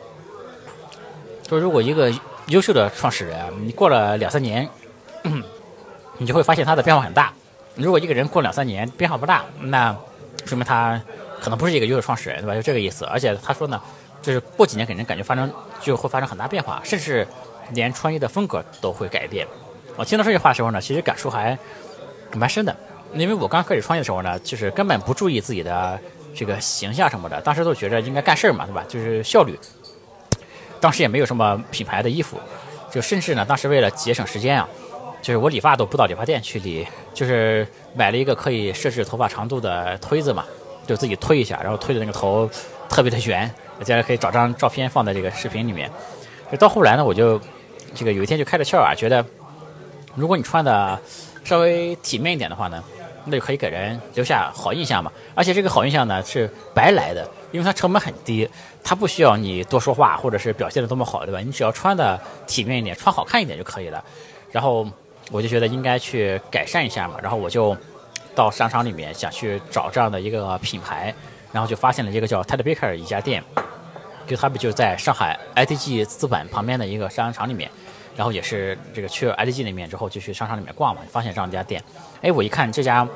[1.48, 2.12] 说如果一个
[2.46, 4.68] 优秀的创始人，你过了两三年，
[6.18, 7.33] 你就会发现他的变化很大。
[7.75, 9.96] 如果一个人过两三年变化不大，那
[10.44, 11.01] 说明他
[11.40, 12.55] 可能不是一个优秀创始人，对吧？
[12.55, 13.05] 就这个意思。
[13.05, 13.81] 而且他说呢，
[14.22, 17.26] 就是过几年给人感觉发生就会发生很大变化，甚至
[17.72, 19.46] 连穿衣的风格都会改变。
[19.96, 21.58] 我听到这句话的时候呢，其实感触还
[22.35, 22.74] 蛮深的。
[23.14, 26.00] 因为我刚开始创业的时候呢，就是根本不注意自己的
[26.35, 28.82] 这个形象什么的，当时都觉得应该干事儿嘛，对吧？
[28.88, 29.58] 就是效率。
[30.80, 32.40] 当时也没有什么品牌的衣服，
[32.90, 34.66] 就甚至呢，当时为了节省时间啊，
[35.20, 40.44] 就是我理发都不到理发店去理，就是买了一个可以设置头发长度的推子嘛。
[40.85, 42.50] 就自己推一下，然后推的那个头
[42.88, 43.48] 特别的圆，
[43.83, 45.90] 大家可以找张照片放在这个视频里面。
[46.59, 47.40] 到后来呢，我就
[47.95, 49.25] 这个有一天就开了窍啊，觉得
[50.14, 50.99] 如果你穿的
[51.45, 52.83] 稍微体面一点的话呢，
[53.25, 55.11] 那就可以给人留下好印象嘛。
[55.35, 58.49] 而且这个好印象呢是白来的，因为它成本很低，
[58.85, 61.40] 它不需要你多说话或者是表现的多么好，对吧？
[61.40, 64.03] 你只要穿的体面一点，穿好看一点就可以了。
[64.51, 64.87] 然后
[65.31, 67.77] 我就觉得应该去改善一下嘛，然后我就。
[68.35, 71.14] 到商场里面想去找这样的一个品牌，
[71.53, 73.45] 然后就发现了一个叫 Ted Baker 一家店，
[74.33, 77.71] 就他们就在上海 ITG 资本旁边的一个商场里面，
[78.16, 81.85] 然后也是这个去 ITG 那面之后就去商场里面逛嘛，发现这样一家店，
[82.23, 83.07] 哎，我一看这家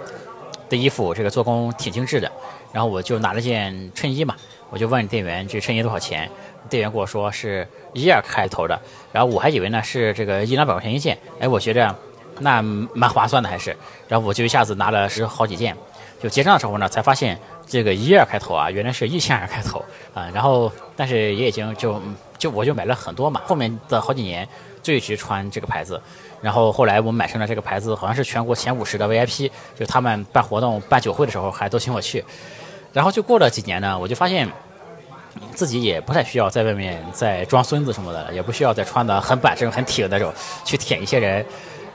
[0.68, 2.30] 的衣服这个做工挺精致的，
[2.70, 4.36] 然后我就拿了件衬衣嘛，
[4.68, 6.30] 我就问店员这衬衣多少钱，
[6.68, 8.78] 店员跟我说是一二开头的，
[9.10, 11.96] 然后我还以为呢是这个一两百块钱一件，哎，我觉着。
[12.38, 13.74] 那蛮划算的，还是，
[14.08, 15.74] 然后我就一下子拿了十好几件，
[16.22, 22.00] 就结账的时候呢，才发现这个一二开头啊，原来是一千二开头啊，然后但是也已经就
[22.38, 24.48] 就我就买了很多嘛，后面的好几年
[24.82, 26.00] 就一直穿这个牌子，
[26.40, 32.24] 然后后来我买成了这个牌子，好像是全国前五十的 VIP，就他们办活动办酒会的时候还都请我去，
[32.92, 34.48] 然后就过了几年呢，我就发现
[35.52, 40.32] 自己也不太需要在外面再装孙子什么的了，也不需要再穿的很板正很挺那种
[40.64, 41.44] 去舔一些人。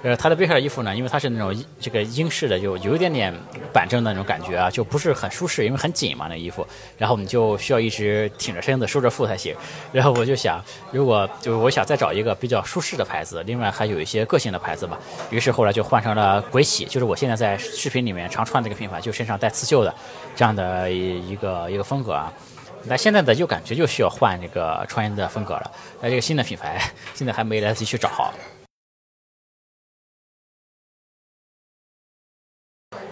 [0.03, 3.31] 呃，他的背上的衣服呢，因为它是那种这个英式的，就有一点点
[3.71, 6.65] 板正的那种感觉啊，就不是很舒适，因为很紧嘛那衣服。
[6.97, 9.55] 然后我们就需要一直挺着身子收着腹才行。
[9.91, 10.59] 然后我就想，
[10.91, 14.97] 如果就我想再找一个比较舒适的牌子，另外还有一些个性的牌子吧。
[15.29, 19.93] 于是后来就换成了鬼玺，就是我现在在视频里面常穿这个品牌，就身上带刺绣的
[20.35, 22.33] 这样的一个一个风格啊。
[22.85, 25.71] 那现在的就感觉就需要换这个穿衣的风格了。
[26.01, 26.81] 那这个新的品牌
[27.13, 28.33] 现在还没来得及去找好。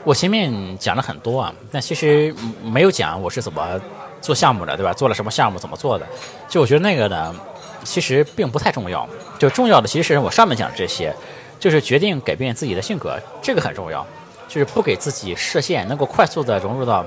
[0.09, 3.79] 我前面讲了很多啊，但其实没有讲我是怎么
[4.19, 4.91] 做项目的，对吧？
[4.91, 6.07] 做了什么项目，怎么做的？
[6.47, 7.35] 就我觉得那个呢，
[7.83, 9.07] 其实并不太重要。
[9.37, 11.13] 就重要的其实是我上面讲的这些，
[11.59, 14.03] 就是决定改变自己的性格，这个很重要。
[14.47, 17.05] 就是不给自己设限，能够快速的融入到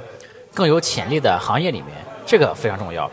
[0.54, 1.88] 更有潜力的行业里面，
[2.24, 3.10] 这个非常重要。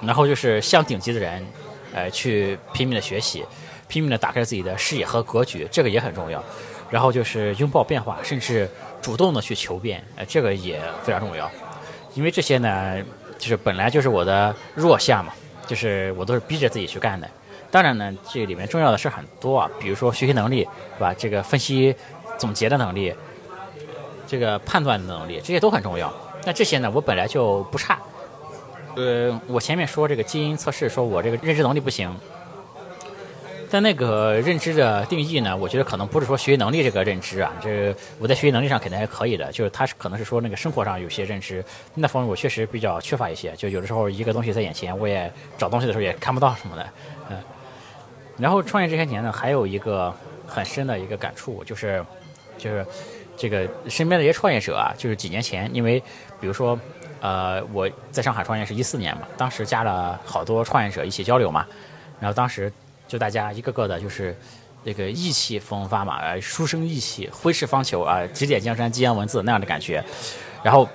[0.00, 1.46] 然后就是向顶级的人，
[1.92, 3.44] 呃，去拼命的学习，
[3.92, 6.42] 拼命的打开自己的视野和格局，这个也很重要。
[6.90, 8.66] 然后就是拥抱变化，甚至。
[9.02, 11.50] 主动的去求变，呃，这个也非常重要，
[12.14, 13.02] 因为这些呢，
[13.36, 15.32] 就是本来就是我的弱项嘛，
[15.66, 17.28] 就是我都是逼着自己去干的。
[17.68, 20.60] 当然呢，这里面重要的事很多啊，比如说学习能力，
[20.94, 21.12] 是吧？
[21.14, 21.92] 这个分析
[22.38, 23.12] 总结的能力，
[24.24, 26.14] 这个判断的能力，这些都很重要。
[26.44, 27.98] 那这些呢，我本来就不差。
[28.94, 32.16] 呃，我前面说这个基因测试，说我这个认知能力不行，
[33.72, 46.86] 但那个认知的定义呢，我觉得可能不是说学习能力这个认知啊，这我在学习能力上肯定还可以的，就是他是可能是说那个生活上有些认知，那方面我确实比较缺乏一些，就有的时候一个东西在眼前，我也找东西的时候也看不到什么的，
[47.30, 47.38] 嗯。
[48.36, 50.14] 然后创业这些年呢，还有一个
[50.46, 52.04] 很深的一个感触，就是
[52.58, 52.84] 就是
[53.38, 55.98] 这个身边的一些创业者啊，就是几年前，因为
[56.38, 56.78] 比如说
[57.22, 61.66] 呃我在上海创业是一四年嘛，当时加了好多创业者一起交流嘛，
[62.20, 62.70] 然后当时。
[63.12, 64.34] 就大家一个个的，就是
[64.82, 70.02] 这个意气风发嘛，呃，书生意气，挥斥方遒啊，指点江山，激扬文字那样的感觉。
[70.62, 70.88] 然后，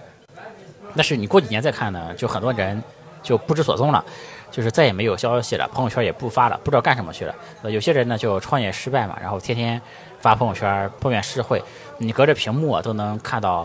[0.95, 2.81] 但是你过几年再看呢，就很多人
[3.21, 4.03] 就不知所踪了，
[4.49, 7.35] 就是再也没有消息了，朋友圈也不发了，不知道干什么去了。
[7.61, 9.79] 呃，有些人呢就创业失败嘛，然后天天
[10.19, 11.63] 发朋友圈抱怨社会，
[11.99, 13.63] 你隔着屏幕都能看到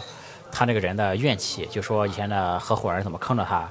[0.52, 3.66] 他那个人的怨气，就说以前的合伙人怎么坑着他，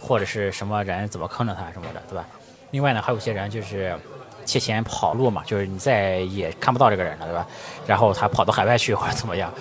[0.00, 2.26] 或者是什么人怎么坑着他什么的，对吧？
[2.72, 3.96] 另外呢，还有些人就是。
[4.44, 7.46] 借钱跑路嘛，就是你再也看不到这个人了，对吧？
[7.86, 9.52] 然后他跑到海外去或者怎么样，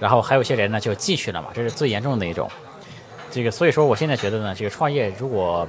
[0.00, 2.50] 然后还有些人呢就进去了嘛，这是最严重的一种。
[3.30, 5.68] 这个所以说，我现在觉得呢，这个创业如果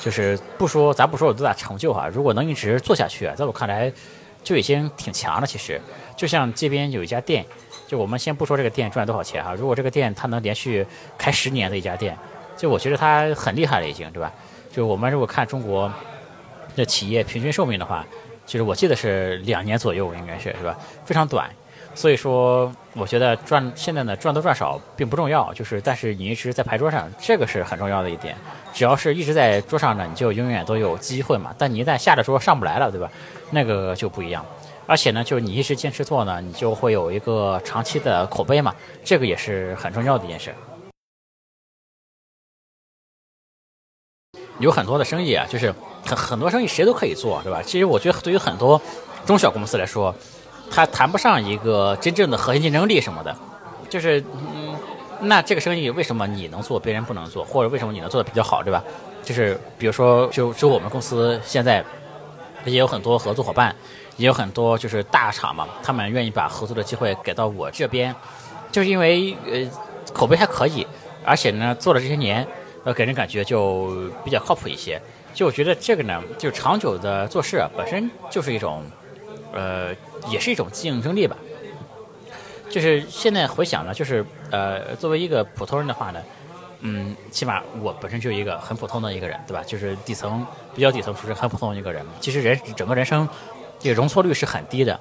[0.00, 3.92] 就是不说咱不说有多大成就哈，如果能一直做下去，在我看来
[4.42, 5.46] 就已经挺强了。
[5.46, 5.80] 其实
[6.16, 7.44] 就像这边有一家店，
[7.86, 10.86] 就我们先不说这个店赚多少钱哈，如果这个店它能连续
[11.18, 12.16] 开十年的一家店，
[12.56, 14.32] 就我觉得它很厉害了已经，对吧？
[14.72, 15.92] 就我们如果看中国。
[16.76, 18.06] 这企业平均寿命的话，
[18.44, 20.78] 其实我记得是两年左右，应该是是吧？
[21.06, 21.50] 非常短，
[21.94, 28.36] 所以说我觉得赚现在呢赚多赚少并不重要，就是但是你一直在牌桌上，这个是很重要的一点。
[28.74, 31.54] 只要是一直在桌上呢，你就永远都有机会嘛。
[31.56, 33.10] 但你一旦下了桌上不来了，对吧？
[33.50, 34.44] 那个就不一样。
[34.86, 40.54] 而且呢，就是你一直坚持做呢，你就会有一个长期的口碑嘛，这个也是很重要的一件事。
[44.58, 45.74] 有很多的生意啊，就是
[46.06, 47.60] 很很多生意谁都可以做，对吧？
[47.62, 48.80] 其实我觉得对于很多
[49.24, 50.14] 中小公司来说，
[50.70, 53.36] 它谈不上一个真正的核心竞争力什么的。
[53.88, 54.74] 就是嗯，
[55.20, 58.82] 那这个生意为什么你能做，别人不能做，或者为什么你能做的比较好，对吧？
[59.22, 61.84] 就是比如说，就就我们公司现在
[62.64, 63.74] 也有很多合作伙伴，
[64.16, 68.14] 也有很多就是大厂嘛，他们愿意把合作的机会给到我这边，
[68.70, 69.68] 就是因为呃
[70.12, 70.86] 口碑还可以，
[71.24, 72.46] 而且呢做了这些年。
[72.84, 73.90] 呃，给人感觉就
[74.24, 75.02] 比较靠谱一些。
[75.36, 78.82] 就我觉得这个呢，就长久的做事本身就是一种，
[79.52, 79.94] 呃，
[80.30, 81.36] 也是一种竞争力吧。
[82.70, 86.22] 就是现在回想呢，就是呃，作为一个普通人的话呢，
[86.80, 89.62] 嗯，起码我本身就一个很普通的一个人，对吧？
[89.66, 90.44] 就是底层
[90.74, 92.02] 比较底层出身，很普通的一个人。
[92.18, 93.28] 其实人整个人生
[93.78, 94.98] 这个容错率是很低的，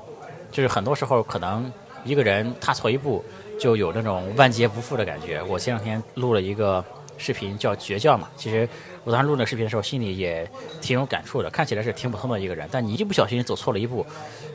[0.52, 1.72] 就是很多时候可能
[2.04, 3.24] 一个人踏错一步，
[3.58, 5.42] 就有那种万劫不复的感觉。
[5.44, 6.84] 我前两天录了一个。
[7.18, 8.68] 视频叫绝教嘛，其实
[9.06, 10.50] 我当时录那视频的时候，心里也
[10.82, 11.50] 挺有感触的。
[11.50, 14.06] 看起来是挺普通的一个人，但你一不小心走错了一步，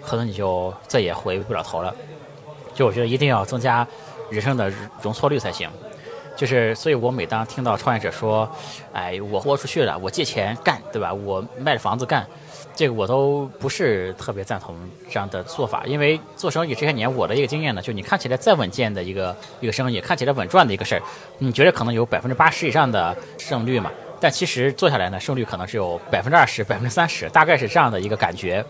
[0.05, 1.95] 可能你就再也回不了头了。
[2.75, 3.87] 就我觉得一定要增加
[4.29, 5.71] 人生的容错率才行。
[6.37, 8.51] 就是，所以我每当听到创业者说
[8.93, 11.13] ：“哎，我豁出去了，我借钱干，对吧？
[11.13, 12.27] 我卖了房子干。”
[12.75, 14.75] 这个我都不是特别赞同
[15.11, 21.03] 这样的做法，因为做生意这些年，我的一个经验呢，就你看起来再稳健的一个一个生意，看起来稳赚的一个事儿，
[21.39, 23.91] 你觉得可能有百分之八十以上的胜率嘛？
[24.21, 28.65] 但其实做下来呢，胜率可能只有百分之二十、百分之三十，大概是这样的一个感觉。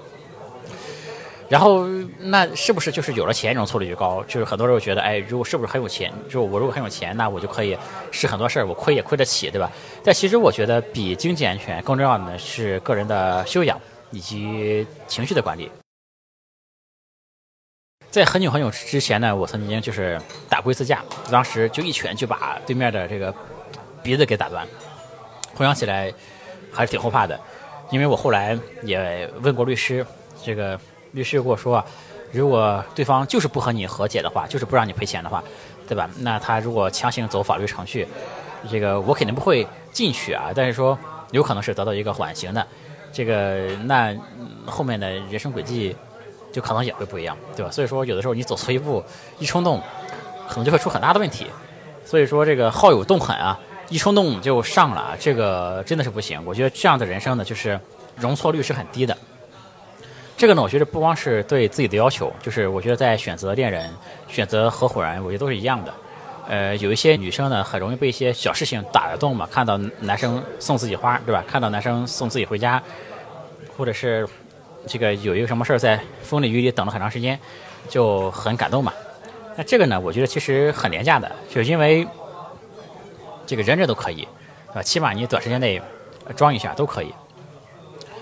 [1.48, 1.86] 然后
[2.20, 4.22] 那是不是就是有了钱，这种错率就高？
[4.24, 6.12] 就是很多人会觉得，哎，如果是不是很有钱？
[6.28, 7.76] 就我如果很有钱，那我就可以
[8.12, 9.70] 试很多事儿，我亏也亏得起，对吧？
[10.04, 13.78] 但其实我觉得比经济安全更重要的呢是个人的修养。
[14.12, 15.70] 以及情绪的管理，
[18.10, 23.32] 在很久很久之前呢，我曾经就是打过一次架，当时就一拳就把对面的这个
[24.02, 24.66] 鼻子给打断。
[25.54, 26.12] 回想起来
[26.72, 27.38] 还是挺后怕的，
[27.90, 30.04] 因为我后来也问过律师，
[30.42, 30.78] 这个
[31.12, 31.84] 律师跟我说，
[32.32, 35.42] 如果对方就是不和你和解的话，就是不让你赔钱的话，
[35.88, 36.08] 对吧？
[36.18, 38.06] 那他如果强行走法律程序，
[38.70, 40.98] 这个我肯定不会进去啊，但是说
[41.32, 42.66] 有可能是得到一个缓刑的。
[43.12, 44.16] 这个那
[44.66, 45.96] 后面的人生轨迹
[46.52, 47.70] 就可能也会不一样，对吧？
[47.72, 49.02] 所以说有的时候你走错一步，
[49.40, 49.82] 一冲动，
[50.48, 51.46] 可能就会出很大的问题。
[52.04, 53.58] 所以说这个好勇斗狠啊，
[53.90, 56.40] 一冲动就上了，这个真的是不行。
[56.46, 57.78] 我觉得这样的人生呢，就是
[58.16, 59.16] 容错率是很低的。
[60.36, 63.90] 这个呢，我觉得不光是对自己的要求，就是我觉得在选择恋人、
[64.28, 65.92] 选择合伙人，我觉得都是一样的。
[66.48, 69.46] 呃，有一些女生呢，很容易被一些小事情打得动嘛。
[69.50, 71.44] 看到男生送自己花，对吧？
[71.46, 72.82] 看到男生送自己回家，
[73.76, 74.26] 或者是
[74.86, 77.38] 这个有一个什么事儿在风里雨里等了很长时间，
[77.88, 78.92] 就很感动嘛。
[79.56, 82.06] 那这个呢，我觉得其实很廉价的，就因为
[83.50, 84.28] 这个人人都可以，
[84.72, 85.82] 啊，起码你短时间内
[86.36, 87.08] 装一下都可以。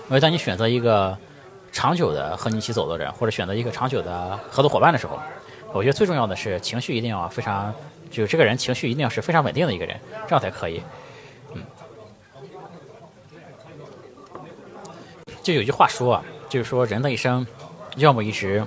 [0.07, 1.15] 因为当你选择一个。
[1.71, 5.19] 长久的和你一起走的人，或者选择一个长久的合作伙伴的时候，
[5.71, 7.71] 我觉得最重要的是情绪一定要非常，
[8.09, 9.95] 就这个人情绪一定要是非常稳定的一个人，
[10.27, 10.81] 这样才可以。
[11.53, 11.61] 嗯，
[15.43, 17.45] 就有句话说啊，就是说人的一生，
[17.97, 18.65] 要么一直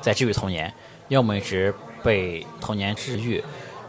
[0.00, 0.72] 在治愈童年，
[1.08, 1.74] 要么一直
[2.04, 3.42] 被童年治愈。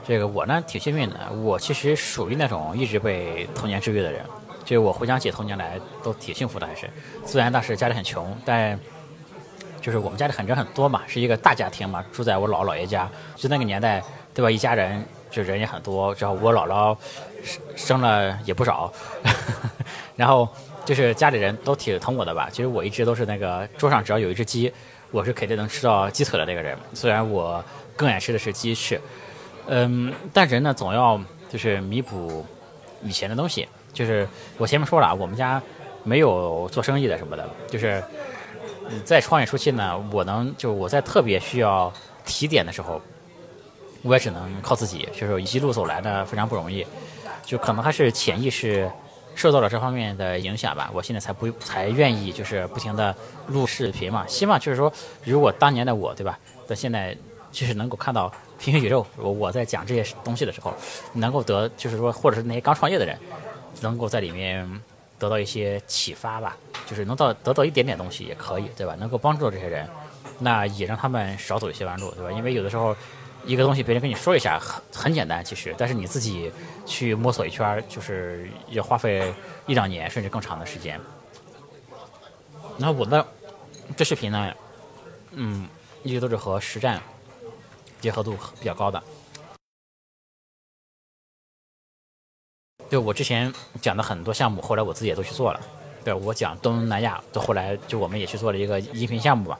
[0.07, 4.23] 这个我呢挺幸运的，我其实属于那种一直被童年治愈的人。
[4.63, 6.89] 就是我回想起童年来都挺幸福的，还是
[7.23, 8.79] 虽然当时家里很穷，但
[9.79, 14.49] 就是我们家里很人很多嘛，是一个大家庭嘛，住在我姥姥爷家，就那个年代，对吧？
[14.49, 16.97] 一家人就人也很多，然后我姥姥
[17.43, 18.91] 生生了也不少，
[20.17, 20.49] 然后
[20.83, 22.49] 就是家里人都挺疼我的吧。
[22.51, 24.73] 其实我一直都是那个桌上只要有一只鸡，
[25.11, 26.75] 我是肯定能吃到鸡腿的那个人。
[26.95, 27.63] 虽然我
[27.95, 28.99] 更爱吃的是鸡翅，
[29.67, 32.45] 嗯，但人呢总要就是弥补
[33.04, 33.67] 以前的东西。
[33.93, 35.62] 就是我前面说了啊，我们家
[36.04, 38.04] 没有做生意的什么的，就是
[39.06, 41.91] 在创业初期呢，我能就我在特别需要
[42.25, 43.01] 提点的时候，
[44.01, 46.86] 我也只能靠自己，就是一路走来呢非常不容易，
[47.45, 48.91] 就可能还是潜意识
[49.34, 50.91] 受到了这方面的影响吧。
[50.93, 53.15] 我现在才不才愿意就是不停的
[53.47, 54.91] 录视频嘛，希望就是说，
[55.23, 57.15] 如果当年的我对吧，到现在
[57.49, 58.30] 就是能够看到
[58.65, 60.73] 平行宇宙，我我在讲这些东西的时候，
[61.13, 63.15] 能够得就是说，或者是那些刚创业的人。
[63.82, 64.65] 能够在里面
[65.19, 66.56] 得到一些启发吧，
[66.88, 68.95] 就是能到得到一点点东西也可以，对吧？
[68.97, 69.86] 能够帮助到这些人，
[70.39, 72.32] 那也让他们少走一些弯路，对吧？
[72.32, 72.95] 因为有的时候
[73.45, 76.49] 一个东西别人跟你说一下很很简单，其实，但是你自己
[76.86, 79.34] 去摸索一圈，就是要花费
[79.67, 80.97] 一两年甚至更长的时间。
[82.78, 83.28] 那我的
[83.97, 84.54] 这视频呢，
[85.32, 85.67] 嗯，
[86.01, 87.01] 一直都是和实战
[88.05, 89.01] 结合度比较高的。
[92.87, 95.59] 就我之前讲的很多项目，后来我自己也都去做了。
[96.03, 99.59] 对我讲东南亚，到后来就我们也去做了一个音频项目吧。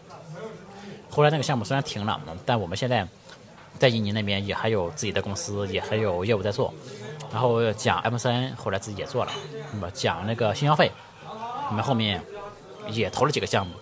[1.10, 3.08] 后来那个项目虽然停了，但我们现在
[3.79, 6.71] 在印尼那边也还有自己的公司，也还有业务在做。
[7.31, 9.31] 然后讲 M 三，后来自己也做了。
[9.73, 10.91] 那么讲那个新消费，
[11.69, 12.23] 我们后面
[12.91, 13.73] 也投了几个项目。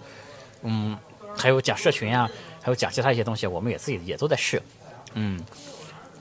[0.62, 0.98] 嗯，
[1.36, 2.30] 还有讲社群啊，
[2.64, 4.60] 还有讲其他一些东西，我们也自己也都在试。
[5.16, 5.40] 嗯，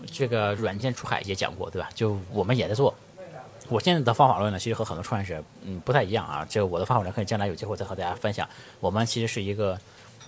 [0.04, 1.88] 这个软件出海也讲过，对吧？
[1.94, 2.92] 就我们也在做。
[3.68, 6.44] 我现在的方法论呢，其实和很多创业者嗯不太一样啊。
[6.50, 8.46] 这个我的方法论可以将来有机会再和大家分享。
[8.80, 9.78] 我们其实是一个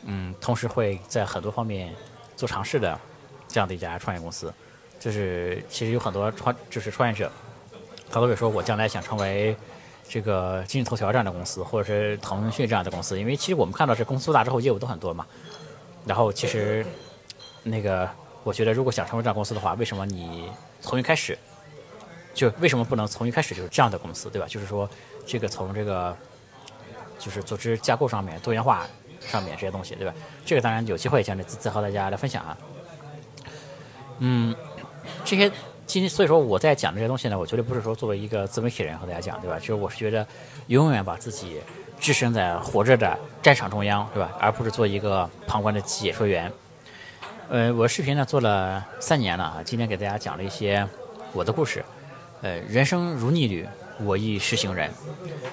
[0.05, 1.93] 嗯，同时会在很多方面
[2.37, 2.99] 做尝试的
[3.49, 4.55] 这样的一家创业公司。
[5.01, 7.31] 就是其实有很多创就是创业者，
[8.09, 9.55] 他都会说我将来想成为
[10.09, 13.19] 这个今日头条这样的公司，或者是腾讯这样的公司。
[13.19, 15.27] 因为其实我们看到这公司做大之后业务都很多嘛。
[16.07, 16.85] 然后其实
[17.63, 18.09] 那个
[18.43, 21.39] 我觉得如果想成为这样公司的话，为什么你从一开始？
[22.35, 24.47] 就为什么不能从一开始就是这样的公司，对吧？
[24.49, 24.91] 就是说，
[25.25, 26.17] 这个从这个
[27.17, 28.85] 就是组织架构上面、多元化
[29.21, 30.13] 上面这些东西，对吧？
[30.45, 32.59] 这个当然有机会将来再和大家来分享啊。
[34.19, 34.53] 嗯，
[35.25, 35.49] 这些
[35.87, 39.57] 今天所以说我在讲这些东西呢，我绝对不是说作为一个自媒体人和大家讲，对吧？
[39.61, 40.27] 就是我是觉得
[40.67, 41.61] 永远把自己
[42.01, 44.33] 置身在活着的战场中央，对吧？
[44.39, 46.53] 而不是做一个旁观的解说员。
[47.49, 50.87] 呃，我视频呢做了三年了啊，今天给大家讲了一些
[51.33, 51.85] 我的故事。
[52.43, 53.67] 呃，人生如逆旅，
[54.01, 54.91] 我亦是行人。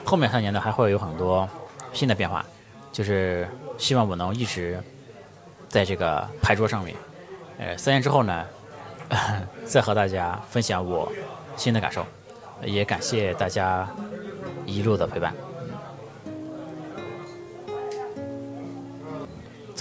[0.05, 1.47] 后面三年呢，还会有很多
[1.93, 2.45] 新的变化，
[2.91, 4.81] 就是希望我能一直
[5.69, 6.95] 在这个牌桌上面。
[7.59, 8.45] 呃，三年之后呢，
[9.65, 11.11] 再和大家分享我
[11.55, 12.05] 新的感受，
[12.63, 13.87] 也感谢大家
[14.65, 15.33] 一路的陪伴。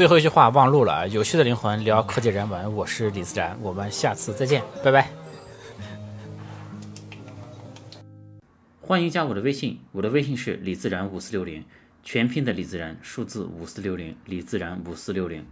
[0.01, 5.11] 最后一句话忘录了，有趣的灵魂聊科技人文，我是李自然，我们下次再见，拜拜。
[8.81, 11.63] 欢迎加我的微信，我的微信是李自然五四六零，
[12.03, 15.45] 全拼的李自然，数字五四六零，李自然五四六零。